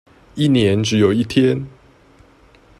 [0.33, 1.67] 一年只有一天